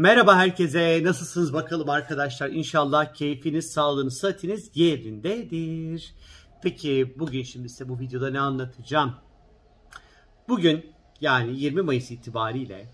Merhaba 0.00 0.36
herkese. 0.36 1.00
Nasılsınız 1.04 1.52
bakalım 1.52 1.90
arkadaşlar? 1.90 2.48
İnşallah 2.48 3.14
keyfiniz, 3.14 3.72
sağlığınız, 3.72 4.18
sıhhatiniz 4.18 4.70
yerindedir. 4.74 6.14
Peki 6.62 7.14
bugün 7.18 7.42
şimdi 7.42 7.68
size 7.68 7.88
bu 7.88 7.98
videoda 8.00 8.30
ne 8.30 8.40
anlatacağım? 8.40 9.14
Bugün 10.48 10.86
yani 11.20 11.60
20 11.60 11.82
Mayıs 11.82 12.10
itibariyle 12.10 12.88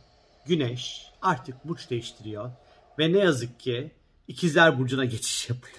Güneş 0.46 1.06
artık 1.22 1.64
burç 1.64 1.90
değiştiriyor 1.90 2.50
ve 2.98 3.12
ne 3.12 3.18
yazık 3.18 3.60
ki 3.60 3.90
İkizler 4.28 4.78
Burcu'na 4.78 5.04
geçiş 5.04 5.50
yapıyor. 5.50 5.78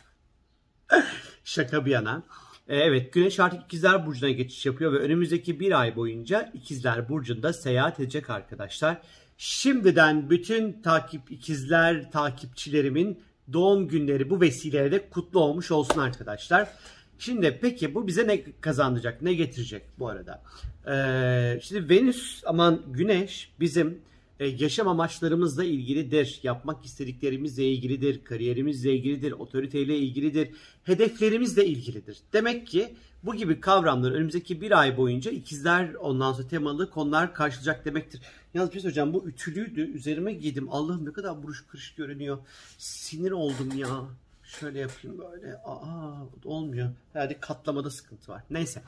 Şaka 1.43 1.85
bir 1.85 1.91
yana. 1.91 2.23
Ee, 2.67 2.77
evet 2.77 3.13
Güneş 3.13 3.39
artık 3.39 3.63
İkizler 3.63 4.05
Burcu'na 4.05 4.29
geçiş 4.29 4.65
yapıyor 4.65 4.93
ve 4.93 4.97
önümüzdeki 4.97 5.59
bir 5.59 5.79
ay 5.79 5.95
boyunca 5.95 6.51
İkizler 6.53 7.09
Burcu'nda 7.09 7.53
seyahat 7.53 7.99
edecek 7.99 8.29
arkadaşlar. 8.29 9.01
Şimdiden 9.37 10.29
bütün 10.29 10.81
takip 10.81 11.31
ikizler 11.31 12.11
takipçilerimin 12.11 13.19
doğum 13.53 13.87
günleri 13.87 14.29
bu 14.29 14.41
vesileyle 14.41 15.09
kutlu 15.09 15.39
olmuş 15.39 15.71
olsun 15.71 15.99
arkadaşlar. 15.99 16.69
Şimdi 17.19 17.59
peki 17.61 17.95
bu 17.95 18.07
bize 18.07 18.27
ne 18.27 18.43
kazandıracak, 18.61 19.21
ne 19.21 19.33
getirecek 19.33 19.83
bu 19.99 20.07
arada? 20.07 20.43
Ee, 20.87 21.59
şimdi 21.61 21.89
Venüs 21.89 22.43
aman 22.45 22.81
Güneş 22.87 23.51
bizim 23.59 24.01
e, 24.39 24.47
yaşam 24.47 24.87
amaçlarımızla 24.87 25.63
ilgilidir, 25.63 26.39
yapmak 26.43 26.85
istediklerimizle 26.85 27.65
ilgilidir, 27.65 28.23
kariyerimizle 28.23 28.93
ilgilidir, 28.93 29.31
otoriteyle 29.31 29.97
ilgilidir, 29.97 30.49
hedeflerimizle 30.83 31.65
ilgilidir. 31.65 32.17
Demek 32.33 32.67
ki 32.67 32.95
bu 33.27 33.35
gibi 33.35 33.59
kavramları 33.59 34.13
önümüzdeki 34.13 34.61
bir 34.61 34.79
ay 34.79 34.97
boyunca 34.97 35.31
ikizler 35.31 35.93
ondan 35.93 36.33
sonra 36.33 36.47
temalı 36.47 36.89
konular 36.89 37.33
karşılayacak 37.33 37.85
demektir. 37.85 38.21
Yalnız 38.53 38.73
bir 38.73 38.79
şey 38.79 38.89
hocam 38.89 39.13
bu 39.13 39.29
ütülüydü. 39.29 39.81
Üzerime 39.81 40.33
giydim. 40.33 40.67
Allah'ım 40.71 41.05
ne 41.05 41.13
kadar 41.13 41.43
buruş 41.43 41.65
kırış 41.67 41.95
görünüyor. 41.95 42.37
Sinir 42.77 43.31
oldum 43.31 43.77
ya. 43.77 43.87
Şöyle 44.43 44.79
yapayım 44.79 45.17
böyle. 45.17 45.57
Aa 45.65 46.25
olmuyor. 46.45 46.89
Herhalde 47.13 47.39
katlamada 47.39 47.89
sıkıntı 47.89 48.31
var. 48.31 48.43
Neyse. 48.49 48.81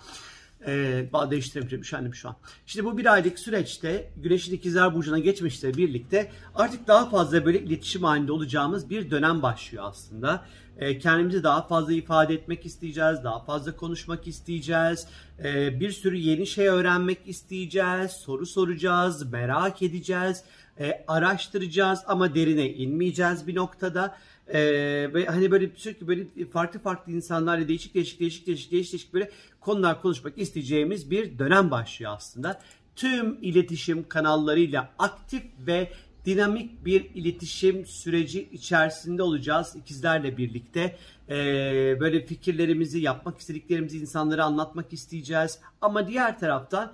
Ee, 0.68 1.10
değiştiremeyeceğim 1.32 1.82
üşendim 1.82 2.16
şu 2.16 2.30
an. 2.30 2.36
Şimdi 2.66 2.86
bu 2.86 2.98
bir 2.98 3.14
aylık 3.14 3.40
süreçte 3.40 4.12
Güneş'in 4.18 4.54
ikizler 4.54 4.96
burcuna 4.96 5.20
geçmişle 5.20 5.74
birlikte 5.74 6.32
artık 6.56 6.88
daha 6.88 7.10
fazla 7.10 7.46
böyle 7.46 7.60
iletişim 7.60 8.04
halinde 8.04 8.32
olacağımız 8.32 8.90
bir 8.90 9.12
dönem 9.12 9.42
başlıyor 9.42 9.84
aslında. 9.88 10.46
Ee, 10.78 11.00
kendimizi 11.00 11.44
daha 11.44 11.68
fazla 11.68 11.94
ifade 11.94 12.34
etmek 12.34 12.66
isteyeceğiz, 12.66 13.24
daha 13.24 13.44
fazla 13.44 13.76
konuşmak 13.76 14.28
isteyeceğiz, 14.28 15.08
ee, 15.44 15.80
bir 15.80 15.92
sürü 15.92 16.18
yeni 16.18 16.48
şey 16.48 16.68
öğrenmek 16.68 17.20
isteyeceğiz, 17.26 18.12
soru 18.12 18.46
soracağız, 18.46 19.32
merak 19.32 19.82
edeceğiz, 19.82 20.44
e, 20.80 21.04
araştıracağız 21.08 22.00
ama 22.08 22.36
derine 22.36 22.70
inmeyeceğiz 22.70 23.48
bir 23.48 23.56
noktada. 23.56 24.18
Ee, 24.54 25.14
ve 25.14 25.26
hani 25.26 25.52
böyle 25.52 25.70
sürekli 25.76 26.08
böyle 26.08 26.46
farklı 26.54 26.80
farklı 26.80 27.12
insanlarla 27.12 27.68
değişik 27.68 27.94
değişik 27.96 28.20
değişik 28.20 28.48
değişik 28.48 28.72
değişik, 28.72 28.92
değişik 28.92 29.14
böyle 29.14 29.32
konular 29.60 30.02
konuşmak 30.02 30.38
isteyeceğimiz 30.38 31.12
bir 31.12 31.40
dönem 31.40 31.72
başlıyor 31.72 32.12
aslında. 32.16 32.60
Tüm 32.96 33.38
iletişim 33.42 34.08
kanallarıyla 34.10 34.90
aktif 35.00 35.44
ve 35.60 35.92
dinamik 36.26 36.86
bir 36.86 37.06
iletişim 37.16 37.86
süreci 37.86 38.50
içerisinde 38.52 39.24
olacağız 39.24 39.76
ikizlerle 39.76 40.38
birlikte. 40.38 40.96
Ee, 41.30 41.98
böyle 42.00 42.26
fikirlerimizi, 42.26 43.00
yapmak 43.00 43.40
istediklerimizi 43.40 43.98
insanlara 44.00 44.44
anlatmak 44.44 44.94
isteyeceğiz. 44.94 45.60
Ama 45.82 46.08
diğer 46.08 46.40
taraftan 46.40 46.94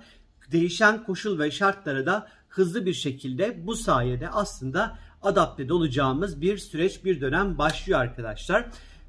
değişen 0.52 1.04
koşul 1.04 1.38
ve 1.38 1.50
şartlara 1.50 2.06
da 2.06 2.28
hızlı 2.56 2.86
bir 2.86 2.94
şekilde 2.94 3.66
bu 3.66 3.76
sayede 3.76 4.28
aslında 4.28 4.98
adapte 5.22 5.72
olacağımız 5.72 6.40
bir 6.40 6.58
süreç, 6.58 7.04
bir 7.04 7.20
dönem 7.20 7.58
başlıyor 7.58 8.00
arkadaşlar. 8.00 8.66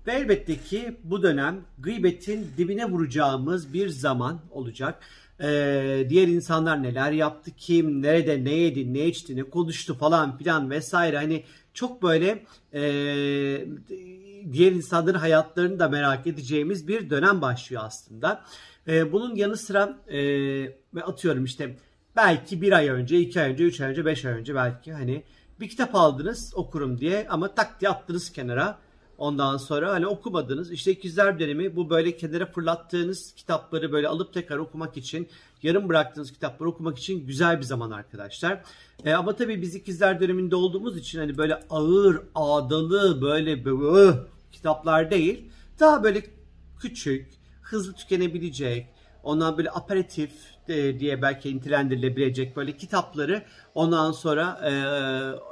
Ve 0.08 0.12
elbette 0.12 0.58
ki 0.58 0.98
bu 1.04 1.24
dönem 1.24 1.62
gıybetin 1.80 2.48
dibine 2.58 2.86
vuracağımız 2.86 3.74
bir 3.74 3.90
zaman 3.90 4.40
olacak. 4.52 5.00
Ee, 5.42 6.06
diğer 6.10 6.28
insanlar 6.28 6.84
neler 6.84 7.12
yaptı, 7.12 7.52
kim, 7.58 8.02
nerede, 8.02 8.44
ne 8.44 8.54
yedi, 8.54 8.94
ne 8.94 9.06
içti, 9.06 9.36
ne 9.36 9.44
konuştu 9.44 9.98
falan 9.98 10.38
filan 10.38 10.70
vesaire. 10.70 11.18
Hani 11.18 11.44
çok 11.74 12.04
böyle 12.04 12.44
e, 12.74 12.82
diğer 14.52 14.72
insanların 14.72 15.18
hayatlarını 15.18 15.80
da 15.80 15.90
merak 15.90 16.28
edeceğimiz 16.28 16.88
bir 16.88 17.10
dönem 17.10 17.42
başlıyor 17.42 17.82
aslında. 17.86 18.44
E, 18.88 19.12
bunun 19.12 19.36
yanı 19.36 19.58
sıra 19.58 19.98
e, 20.08 21.02
atıyorum 21.02 21.46
işte 21.46 21.76
belki 22.18 22.62
bir 22.62 22.72
ay 22.72 22.90
önce, 22.90 23.20
iki 23.20 23.42
ay 23.42 23.52
önce, 23.52 23.64
üç 23.64 23.82
ay 23.82 23.90
önce, 23.90 24.06
beş 24.06 24.26
ay 24.26 24.34
önce 24.34 24.56
belki 24.56 24.94
hani 24.94 25.24
bir 25.60 25.70
kitap 25.70 25.96
aldınız 25.96 26.54
okurum 26.56 27.00
diye 27.00 27.28
ama 27.30 27.56
tak 27.56 27.82
diye 27.82 27.92
attınız 27.92 28.32
kenara. 28.32 28.80
Ondan 29.18 29.58
sonra 29.58 29.92
hani 29.94 30.08
okumadınız. 30.08 30.72
İşte 30.72 30.92
ikizler 30.92 31.40
dönemi 31.40 31.76
bu 31.76 31.90
böyle 31.90 32.18
kenara 32.18 32.46
fırlattığınız 32.46 33.34
kitapları 33.36 33.92
böyle 33.92 34.08
alıp 34.08 34.34
tekrar 34.34 34.58
okumak 34.58 34.98
için, 34.98 35.28
yarım 35.64 35.90
bıraktığınız 35.90 36.32
kitapları 36.32 36.70
okumak 36.70 36.98
için 36.98 37.28
güzel 37.28 37.58
bir 37.58 37.64
zaman 37.64 37.92
arkadaşlar. 37.92 38.64
E, 39.06 39.14
ama 39.14 39.36
tabii 39.36 39.62
biz 39.62 39.76
ikizler 39.76 40.22
döneminde 40.22 40.56
olduğumuz 40.56 40.98
için 40.98 41.20
hani 41.20 41.38
böyle 41.38 41.60
ağır, 41.70 42.22
ağdalı 42.36 43.22
böyle, 43.22 43.66
böyle 43.66 44.18
kitaplar 44.52 45.12
değil. 45.12 45.52
Daha 45.80 46.04
böyle 46.04 46.24
küçük, 46.80 47.28
hızlı 47.62 47.94
tükenebilecek, 47.94 48.88
ondan 49.24 49.58
böyle 49.58 49.72
aperatif 49.72 50.32
diye 50.68 51.22
belki 51.22 51.58
nitelendirilebilecek 51.58 52.56
böyle 52.56 52.78
kitapları 52.78 53.44
ondan 53.76 54.12
sonra 54.12 54.60
e, 54.70 54.72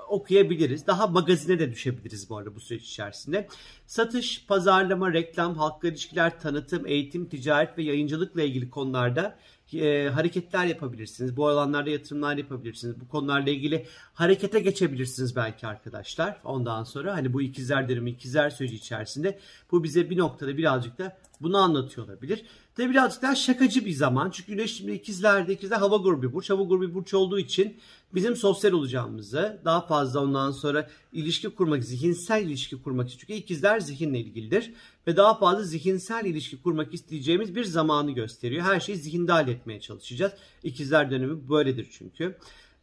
okuyabiliriz. 0.09 0.87
Daha 0.87 1.07
magazine 1.07 1.59
de 1.59 1.71
düşebiliriz 1.71 2.29
bu 2.29 2.37
arada 2.37 2.55
bu 2.55 2.59
süreç 2.59 2.83
içerisinde. 2.83 3.47
Satış, 3.87 4.45
pazarlama, 4.45 5.13
reklam, 5.13 5.55
halkla 5.55 5.87
ilişkiler, 5.87 6.39
tanıtım, 6.39 6.87
eğitim, 6.87 7.29
ticaret 7.29 7.77
ve 7.77 7.83
yayıncılıkla 7.83 8.43
ilgili 8.43 8.69
konularda 8.69 9.35
e, 9.73 10.09
hareketler 10.09 10.65
yapabilirsiniz. 10.65 11.37
Bu 11.37 11.47
alanlarda 11.47 11.89
yatırımlar 11.89 12.37
yapabilirsiniz. 12.37 12.99
Bu 13.01 13.07
konularla 13.07 13.49
ilgili 13.49 13.85
harekete 14.13 14.59
geçebilirsiniz 14.59 15.35
belki 15.35 15.67
arkadaşlar. 15.67 16.37
Ondan 16.43 16.83
sonra 16.83 17.13
hani 17.13 17.33
bu 17.33 17.41
ikizler 17.41 17.89
derimi, 17.89 18.09
ikizler 18.09 18.49
süreci 18.49 18.75
içerisinde 18.75 19.39
bu 19.71 19.83
bize 19.83 20.09
bir 20.09 20.17
noktada 20.17 20.57
birazcık 20.57 20.97
da 20.97 21.17
bunu 21.41 21.57
anlatıyor 21.57 22.07
olabilir. 22.07 22.45
Tabi 22.75 22.89
birazcık 22.89 23.21
daha 23.21 23.35
şakacı 23.35 23.85
bir 23.85 23.91
zaman. 23.91 24.29
Çünkü 24.29 24.51
Güneş 24.51 24.77
şimdi 24.77 24.91
ikizlerde, 24.91 25.53
ikizler 25.53 25.77
hava 25.77 25.97
grubu 25.97 26.33
burç. 26.33 26.49
Hava 26.49 26.63
grubu 26.63 26.93
burç 26.93 27.13
olduğu 27.13 27.39
için 27.39 27.77
bizim 28.15 28.35
sosyal 28.35 28.71
olacağımızı, 28.71 29.61
daha 29.65 29.81
fazla 29.81 30.19
ondan 30.23 30.51
sonra 30.51 30.89
ilişki 31.13 31.49
kurmak, 31.49 31.83
zihinsel 31.83 32.45
ilişki 32.45 32.83
kurmak. 32.83 33.09
Çünkü 33.09 33.33
ikizler 33.33 33.79
zihinle 33.79 34.19
ilgilidir. 34.19 34.73
Ve 35.07 35.17
daha 35.17 35.39
fazla 35.39 35.63
zihinsel 35.63 36.25
ilişki 36.25 36.61
kurmak 36.61 36.93
isteyeceğimiz 36.93 37.55
bir 37.55 37.63
zamanı 37.63 38.11
gösteriyor. 38.11 38.63
Her 38.63 38.79
şeyi 38.79 38.97
zihinde 38.97 39.31
halletmeye 39.31 39.79
çalışacağız. 39.79 40.33
İkizler 40.63 41.11
dönemi 41.11 41.49
böyledir 41.49 41.87
çünkü. 41.91 42.37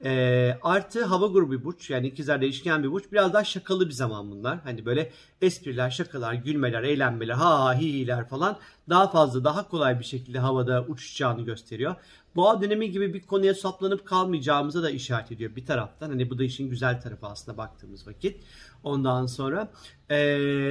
E, 0.05 0.59
artı 0.63 1.05
hava 1.05 1.27
grubu 1.27 1.53
bir 1.53 1.65
burç 1.65 1.91
yani 1.91 2.07
ikizler 2.07 2.41
değişken 2.41 2.83
bir 2.83 2.93
burç. 2.93 3.05
Biraz 3.13 3.33
daha 3.33 3.45
şakalı 3.45 3.87
bir 3.89 3.93
zaman 3.93 4.31
bunlar. 4.31 4.59
Hani 4.65 4.87
böyle 4.87 5.13
espriler, 5.43 5.91
şakalar, 5.91 6.35
gülmeler, 6.35 6.83
eğlenmeler, 6.83 7.35
ha 7.35 7.65
ha 7.65 7.75
hiler 7.75 8.29
falan 8.29 8.59
daha 8.89 9.11
fazla 9.11 9.45
daha 9.45 9.69
kolay 9.69 9.99
bir 9.99 10.05
şekilde 10.05 10.39
havada 10.39 10.85
uçacağını 10.89 11.43
gösteriyor. 11.43 11.95
Boğa 12.37 12.63
dönemi 12.63 12.91
gibi 12.91 13.15
bir 13.15 13.21
konuya 13.21 13.55
saplanıp 13.55 14.07
kalmayacağımıza 14.07 14.83
da 14.83 14.91
işaret 14.91 15.33
ediyor 15.33 15.57
bir 15.57 15.67
taraftan. 15.67 16.09
Hani 16.09 16.31
bu 16.31 16.39
da 16.39 16.45
işin 16.45 16.71
güzel 16.71 17.01
tarafı 17.01 17.27
aslında 17.27 17.59
baktığımız 17.59 18.07
vakit. 18.07 18.45
Ondan 18.85 19.27
sonra 19.27 19.73
e, 20.11 20.17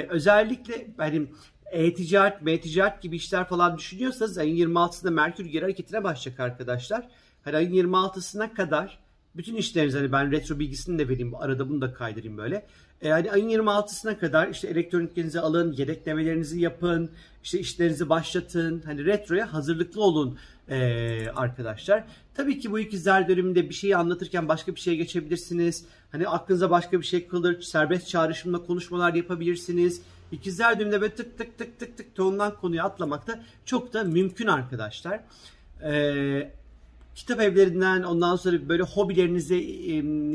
özellikle 0.09 0.87
hani 0.97 1.27
e-ticaret, 1.71 2.41
m-ticaret 2.41 3.01
gibi 3.01 3.15
işler 3.15 3.47
falan 3.47 3.77
düşünüyorsanız 3.77 4.37
ayın 4.37 4.55
26'sında 4.55 5.11
Merkür 5.11 5.45
geri 5.45 5.63
hareketine 5.63 6.03
başlayacak 6.03 6.39
arkadaşlar. 6.39 7.07
Hani 7.43 7.55
ayın 7.55 7.73
26'sına 7.73 8.53
kadar 8.53 8.99
bütün 9.35 9.55
işleriniz 9.55 9.95
hani 9.95 10.11
ben 10.11 10.31
retro 10.31 10.59
bilgisini 10.59 10.99
de 10.99 11.09
vereyim 11.09 11.35
arada 11.35 11.69
bunu 11.69 11.81
da 11.81 11.93
kaydırayım 11.93 12.37
böyle. 12.37 12.65
E, 13.01 13.07
yani 13.07 13.31
ayın 13.31 13.49
26'sına 13.49 14.19
kadar 14.19 14.47
işte 14.47 14.67
elektroniklerinizi 14.67 15.39
alın, 15.39 15.71
yedeklemelerinizi 15.71 16.59
yapın, 16.59 17.09
işte 17.43 17.59
işlerinizi 17.59 18.09
başlatın. 18.09 18.81
Hani 18.85 19.05
retroya 19.05 19.53
hazırlıklı 19.53 20.03
olun 20.03 20.37
e, 20.69 21.29
arkadaşlar. 21.35 22.03
Tabii 22.33 22.59
ki 22.59 22.71
bu 22.71 22.79
ikizler 22.79 23.27
döneminde 23.27 23.69
bir 23.69 23.73
şeyi 23.73 23.97
anlatırken 23.97 24.47
başka 24.47 24.75
bir 24.75 24.79
şeye 24.79 24.95
geçebilirsiniz. 24.95 25.85
Hani 26.11 26.27
aklınıza 26.27 26.69
başka 26.69 26.99
bir 27.01 27.05
şey 27.05 27.27
kalır. 27.27 27.61
Serbest 27.61 28.07
çağrışımla 28.07 28.65
konuşmalar 28.65 29.13
yapabilirsiniz. 29.13 30.01
İkizler 30.31 30.79
döneminde 30.79 31.01
böyle 31.01 31.15
tık 31.15 31.37
tık 31.37 31.57
tık 31.57 31.79
tık 31.79 31.97
tık 31.97 32.15
tondan 32.15 32.55
konuya 32.55 32.83
atlamak 32.83 33.27
da 33.27 33.43
çok 33.65 33.93
da 33.93 34.03
mümkün 34.03 34.47
arkadaşlar. 34.47 35.19
Eee 35.83 36.60
kitap 37.15 37.41
evlerinden 37.41 38.03
ondan 38.03 38.35
sonra 38.35 38.69
böyle 38.69 38.83
hobilerinize 38.83 39.57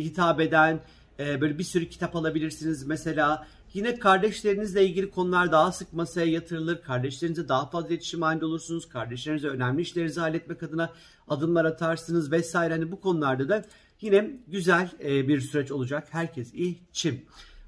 hitap 0.05 0.41
eden 0.41 0.81
e, 1.19 1.41
böyle 1.41 1.59
bir 1.59 1.65
sürü 1.65 1.89
kitap 1.89 2.17
alabilirsiniz. 2.17 2.87
Mesela 2.87 3.47
yine 3.75 3.99
kardeşlerinizle 3.99 4.87
ilgili 4.87 5.11
konular 5.11 5.53
daha 5.53 5.73
sık 5.73 5.93
masaya 5.93 6.27
yatırılır. 6.27 6.83
Kardeşlerinize 6.83 7.49
daha 7.49 7.71
fazla 7.71 7.89
iletişim 7.89 8.23
halinde 8.23 8.45
olursunuz. 8.45 8.89
Kardeşlerinize 8.89 9.49
önemli 9.49 9.83
işlerinizi 9.83 10.21
halletmek 10.21 10.63
adına 10.63 10.93
adımlar 11.29 11.65
atarsınız 11.65 12.33
vesaire. 12.33 12.75
Hani 12.75 12.93
bu 12.93 13.01
konularda 13.01 13.49
da 13.49 13.65
Yine 14.01 14.31
güzel 14.47 14.91
e, 15.05 15.29
bir 15.29 15.41
süreç 15.41 15.71
olacak 15.71 16.09
herkes 16.11 16.55
için. 16.55 17.27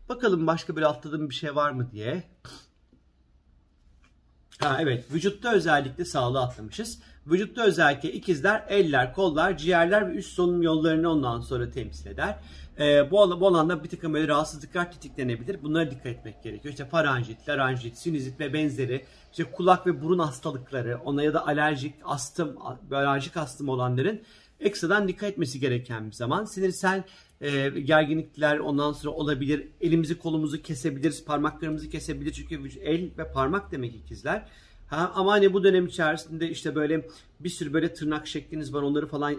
Bakalım 0.09 0.47
başka 0.47 0.77
bir 0.77 0.83
atladığım 0.83 1.31
bir 1.31 1.35
şey 1.35 1.55
var 1.55 1.71
mı 1.71 1.91
diye. 1.93 2.25
Ha 4.59 4.77
evet 4.81 5.05
vücutta 5.13 5.53
özellikle 5.53 6.05
sağlığı 6.05 6.41
atlamışız. 6.41 6.99
Vücutta 7.27 7.65
özellikle 7.65 8.13
ikizler 8.13 8.65
eller, 8.69 9.15
kollar, 9.15 9.57
ciğerler 9.57 10.09
ve 10.09 10.15
üst 10.15 10.33
solunum 10.33 10.63
yollarını 10.63 11.11
ondan 11.11 11.41
sonra 11.41 11.71
temsil 11.71 12.07
eder. 12.07 12.39
Ee, 12.79 13.11
bu, 13.11 13.41
bu 13.41 13.49
alanda 13.49 13.85
bir 13.85 13.89
takım 13.89 14.15
böyle 14.15 14.29
rahatsızlıklar 14.29 14.93
tetiklenebilir. 14.93 15.63
Bunlara 15.63 15.91
dikkat 15.91 16.07
etmek 16.07 16.43
gerekiyor. 16.43 16.73
İşte 16.73 16.85
faranjit, 16.85 17.49
laranjit, 17.49 17.99
sinüzit 17.99 18.41
ve 18.41 18.53
benzeri. 18.53 19.05
İşte 19.31 19.45
kulak 19.45 19.87
ve 19.87 20.03
burun 20.03 20.19
hastalıkları, 20.19 20.99
ona 21.05 21.23
ya 21.23 21.35
da 21.35 21.47
alerjik, 21.47 21.95
astım, 22.05 22.57
alerjik 22.91 23.37
astım 23.37 23.69
olanların 23.69 24.21
ekstradan 24.61 25.09
dikkat 25.09 25.31
etmesi 25.31 25.61
gereken 25.61 26.07
bir 26.07 26.13
zaman. 26.13 26.45
Sinirsel 26.45 27.03
e, 27.41 27.69
gerginlikler 27.69 28.59
ondan 28.59 28.93
sonra 28.93 29.15
olabilir. 29.15 29.69
Elimizi 29.81 30.19
kolumuzu 30.19 30.63
kesebiliriz, 30.63 31.25
parmaklarımızı 31.25 31.91
kesebilir. 31.91 32.33
Çünkü 32.33 32.81
el 32.81 33.11
ve 33.19 33.33
parmak 33.33 33.73
demek 33.73 33.95
ikizler. 33.95 34.49
Ha, 34.87 35.13
ama 35.15 35.33
hani 35.33 35.53
bu 35.53 35.65
dönem 35.65 35.87
içerisinde 35.87 36.51
işte 36.51 36.75
böyle 36.75 37.09
bir 37.41 37.49
sürü 37.49 37.73
böyle 37.73 37.95
tırnak 37.95 38.27
şekliniz 38.27 38.75
var 38.75 38.83
onları 38.83 39.07
falan 39.07 39.37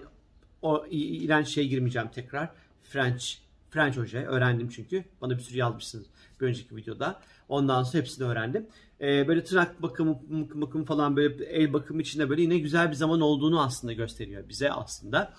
o 0.62 0.86
iğrenç 0.90 1.48
şeye 1.48 1.68
girmeyeceğim 1.68 2.07
tekrar. 2.07 2.50
French 2.84 3.25
French 3.69 3.98
hoca 3.98 4.19
öğrendim 4.19 4.69
çünkü. 4.69 5.04
Bana 5.22 5.38
bir 5.38 5.44
sürü 5.44 5.57
yazmışsınız 5.57 6.06
bir 6.42 6.45
önceki 6.45 6.75
videoda. 6.75 7.22
Ondan 7.50 7.84
sonra 7.84 8.02
hepsini 8.02 8.28
öğrendim. 8.28 8.68
Ee, 9.02 9.28
böyle 9.28 9.44
tırnak 9.44 9.81
bakımı, 9.81 10.19
bakımı 10.54 10.86
falan 10.86 11.16
böyle 11.16 11.45
el 11.45 11.74
bakımı 11.74 12.02
içinde 12.02 12.30
böyle 12.30 12.42
yine 12.42 12.57
güzel 12.57 12.90
bir 12.90 12.95
zaman 12.95 13.22
olduğunu 13.22 13.62
aslında 13.62 13.94
gösteriyor 13.94 14.50
bize 14.50 14.72
aslında. 14.72 15.34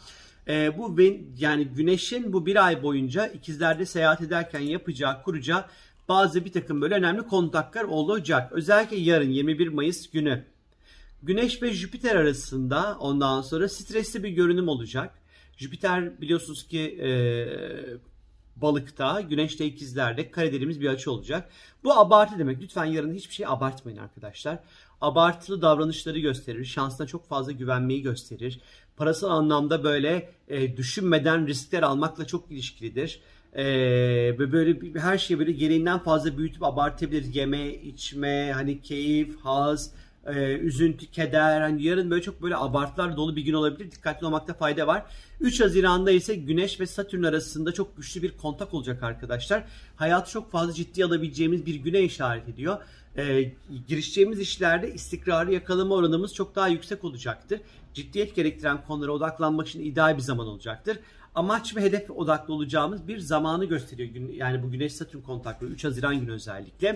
Ee, 0.50 0.78
bu 0.78 0.96
yani 1.38 1.64
güneşin 1.64 2.32
bu 2.32 2.46
bir 2.46 2.66
ay 2.66 2.82
boyunca 2.82 3.26
ikizlerde 3.26 3.86
seyahat 3.86 4.20
ederken 4.20 4.60
yapacağı, 4.60 5.22
kuracağı 5.22 5.64
bazı 6.08 6.44
bir 6.44 6.52
takım 6.52 6.80
böyle 6.80 6.94
önemli 6.94 7.22
kontaklar 7.22 7.84
olacak. 7.84 8.52
Özellikle 8.52 8.96
yarın 8.96 9.30
21 9.30 9.68
Mayıs 9.68 10.10
günü. 10.10 10.44
Güneş 11.22 11.62
ve 11.62 11.72
Jüpiter 11.72 12.16
arasında 12.16 12.96
ondan 13.00 13.42
sonra 13.42 13.68
stresli 13.68 14.22
bir 14.22 14.28
görünüm 14.28 14.68
olacak. 14.68 15.14
Jüpiter 15.56 16.20
biliyorsunuz 16.20 16.68
ki 16.68 16.80
e, 16.80 17.10
balıkta, 18.62 19.20
güneşte 19.20 19.64
ikizlerde 19.64 20.30
kare 20.30 20.52
dediğimiz 20.52 20.80
bir 20.80 20.88
açı 20.88 21.12
olacak. 21.12 21.50
Bu 21.84 21.92
abartı 21.92 22.38
demek. 22.38 22.60
Lütfen 22.60 22.84
yarın 22.84 23.14
hiçbir 23.14 23.34
şey 23.34 23.46
abartmayın 23.46 23.98
arkadaşlar. 23.98 24.58
Abartılı 25.00 25.62
davranışları 25.62 26.18
gösterir. 26.18 26.64
Şansına 26.64 27.06
çok 27.06 27.28
fazla 27.28 27.52
güvenmeyi 27.52 28.02
gösterir. 28.02 28.60
Parasal 28.96 29.30
anlamda 29.30 29.84
böyle 29.84 30.30
e, 30.48 30.76
düşünmeden 30.76 31.46
riskler 31.46 31.82
almakla 31.82 32.26
çok 32.26 32.50
ilişkilidir. 32.50 33.20
E, 33.56 33.62
böyle 34.38 35.00
her 35.00 35.18
şeyi 35.18 35.38
böyle 35.38 35.52
gereğinden 35.52 35.98
fazla 35.98 36.38
büyütüp 36.38 36.62
abartabilir. 36.62 37.34
Yeme, 37.34 37.74
içme, 37.74 38.52
hani 38.52 38.82
keyif, 38.82 39.36
haz, 39.40 39.92
e, 40.26 40.52
üzüntü, 40.52 41.06
keder. 41.06 41.60
Hani 41.60 41.82
yarın 41.82 42.10
böyle 42.10 42.22
çok 42.22 42.42
böyle 42.42 42.56
abartılar 42.56 43.16
dolu 43.16 43.36
bir 43.36 43.42
gün 43.42 43.52
olabilir. 43.52 43.90
Dikkatli 43.90 44.26
olmakta 44.26 44.54
fayda 44.54 44.86
var. 44.86 45.02
3 45.40 45.60
Haziran'da 45.60 46.10
ise 46.10 46.34
Güneş 46.34 46.80
ve 46.80 46.86
Satürn 46.86 47.22
arasında 47.22 47.72
çok 47.72 47.96
güçlü 47.96 48.22
bir 48.22 48.36
kontak 48.36 48.74
olacak 48.74 49.02
arkadaşlar. 49.02 49.64
Hayatı 49.96 50.30
çok 50.30 50.50
fazla 50.50 50.72
ciddi 50.72 51.04
alabileceğimiz 51.04 51.66
bir 51.66 51.74
güne 51.74 52.00
işaret 52.00 52.48
ediyor. 52.48 52.78
E, 53.16 53.52
girişeceğimiz 53.88 54.40
işlerde 54.40 54.94
istikrarı 54.94 55.52
yakalama 55.52 55.94
oranımız 55.94 56.34
çok 56.34 56.56
daha 56.56 56.68
yüksek 56.68 57.04
olacaktır. 57.04 57.60
Ciddiyet 57.94 58.36
gerektiren 58.36 58.84
konulara 58.86 59.12
odaklanmak 59.12 59.68
için 59.68 59.84
ideal 59.84 60.16
bir 60.16 60.22
zaman 60.22 60.46
olacaktır 60.46 60.98
amaç 61.40 61.76
ve 61.76 61.80
hedef 61.80 62.10
odaklı 62.10 62.54
olacağımız 62.54 63.08
bir 63.08 63.18
zamanı 63.18 63.64
gösteriyor. 63.64 64.30
Yani 64.32 64.62
bu 64.62 64.70
Güneş 64.70 64.92
Satürn 64.92 65.20
kontakları 65.20 65.70
3 65.70 65.84
Haziran 65.84 66.20
günü 66.20 66.32
özellikle. 66.32 66.88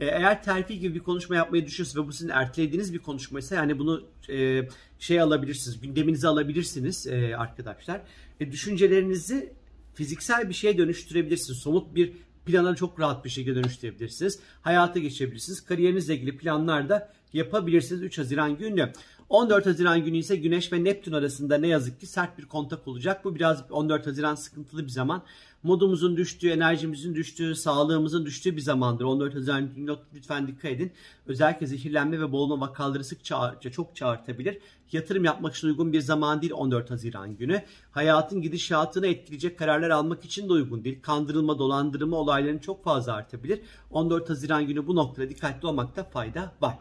Ee, 0.00 0.06
eğer 0.06 0.42
terfi 0.42 0.78
gibi 0.78 0.94
bir 0.94 1.00
konuşma 1.00 1.36
yapmayı 1.36 1.66
düşünüyorsanız 1.66 2.04
ve 2.04 2.08
bu 2.08 2.12
sizin 2.12 2.28
ertelediğiniz 2.28 2.94
bir 2.94 2.98
konuşmaysa 2.98 3.54
yani 3.54 3.78
bunu 3.78 4.02
e, 4.28 4.68
şey 4.98 5.20
alabilirsiniz, 5.20 5.80
gündeminize 5.80 6.28
alabilirsiniz 6.28 7.06
e, 7.06 7.36
arkadaşlar. 7.36 8.00
E, 8.40 8.52
düşüncelerinizi 8.52 9.52
fiziksel 9.94 10.48
bir 10.48 10.54
şeye 10.54 10.78
dönüştürebilirsiniz. 10.78 11.58
Somut 11.58 11.94
bir 11.94 12.12
plana 12.46 12.74
çok 12.74 13.00
rahat 13.00 13.24
bir 13.24 13.30
şekilde 13.30 13.54
dönüştürebilirsiniz. 13.54 14.38
Hayata 14.62 14.98
geçebilirsiniz. 14.98 15.60
Kariyerinizle 15.60 16.14
ilgili 16.14 16.36
planlar 16.36 16.88
da 16.88 17.12
yapabilirsiniz 17.32 18.02
3 18.02 18.18
Haziran 18.18 18.58
günü. 18.58 18.92
14 19.28 19.66
Haziran 19.66 20.04
günü 20.04 20.16
ise 20.16 20.36
Güneş 20.36 20.72
ve 20.72 20.84
Neptün 20.84 21.12
arasında 21.12 21.58
ne 21.58 21.68
yazık 21.68 22.00
ki 22.00 22.06
sert 22.06 22.38
bir 22.38 22.46
kontak 22.46 22.88
olacak. 22.88 23.24
Bu 23.24 23.34
biraz 23.34 23.70
14 23.70 24.06
Haziran 24.06 24.34
sıkıntılı 24.34 24.84
bir 24.84 24.90
zaman. 24.90 25.22
Modumuzun 25.62 26.16
düştüğü, 26.16 26.50
enerjimizin 26.50 27.14
düştüğü, 27.14 27.54
sağlığımızın 27.54 28.26
düştüğü 28.26 28.56
bir 28.56 28.60
zamandır. 28.60 29.04
14 29.04 29.34
Haziran 29.34 29.74
günü 29.74 29.96
lütfen 30.14 30.46
dikkat 30.46 30.70
edin. 30.70 30.92
Özellikle 31.26 31.66
zehirlenme 31.66 32.20
ve 32.20 32.32
boğulma 32.32 32.60
vakaları 32.60 33.04
sık 33.04 33.24
çağırca, 33.24 33.70
çok 33.70 33.96
çağırtabilir. 33.96 34.58
Yatırım 34.92 35.24
yapmak 35.24 35.54
için 35.54 35.68
uygun 35.68 35.92
bir 35.92 36.00
zaman 36.00 36.42
değil 36.42 36.52
14 36.52 36.90
Haziran 36.90 37.36
günü. 37.36 37.62
Hayatın 37.90 38.42
gidişatını 38.42 39.06
etkileyecek 39.06 39.58
kararlar 39.58 39.90
almak 39.90 40.24
için 40.24 40.48
de 40.48 40.52
uygun 40.52 40.84
değil. 40.84 41.02
Kandırılma, 41.02 41.58
dolandırma 41.58 42.16
olaylarının 42.16 42.58
çok 42.58 42.84
fazla 42.84 43.12
artabilir. 43.12 43.60
14 43.90 44.30
Haziran 44.30 44.66
günü 44.66 44.86
bu 44.86 44.96
noktada 44.96 45.28
dikkatli 45.28 45.66
olmakta 45.68 46.04
fayda 46.04 46.52
var. 46.60 46.78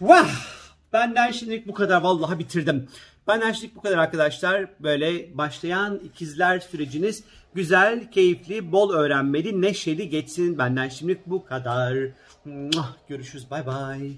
Vah! 0.00 0.49
Benden 0.92 1.30
şimdilik 1.30 1.68
bu 1.68 1.74
kadar. 1.74 2.02
Vallahi 2.02 2.38
bitirdim. 2.38 2.88
Benden 3.28 3.52
şimdilik 3.52 3.76
bu 3.76 3.80
kadar 3.80 3.98
arkadaşlar. 3.98 4.66
Böyle 4.80 5.38
başlayan 5.38 5.98
ikizler 5.98 6.60
süreciniz 6.60 7.24
güzel, 7.54 8.10
keyifli, 8.10 8.72
bol 8.72 8.92
öğrenmeli, 8.92 9.62
neşeli 9.62 10.08
geçsin. 10.08 10.58
Benden 10.58 10.88
şimdilik 10.88 11.26
bu 11.26 11.44
kadar. 11.44 11.96
Görüşürüz. 13.08 13.50
Bay 13.50 13.66
bay. 13.66 14.12